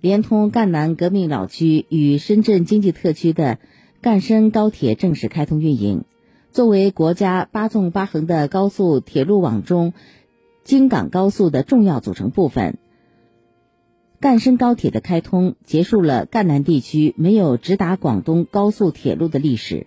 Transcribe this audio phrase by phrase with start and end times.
[0.00, 3.58] 连通赣南革命老区与深圳经济特区的
[4.00, 6.04] 赣深高铁正式开通运营。
[6.52, 9.92] 作为国家八纵八横的高速铁路网中
[10.64, 12.78] 京港高速的重要组成部分。
[14.20, 19.78] 赣深高铁的开通结束了赣南地区没有直达广东高速铁路的历史。